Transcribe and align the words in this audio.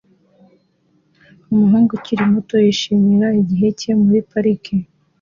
Umuhungu 1.51 1.91
ukiri 1.99 2.23
muto 2.31 2.55
yishimira 2.65 3.27
igihe 3.41 3.67
cye 3.79 3.91
muri 4.01 4.19
parike 4.29 4.75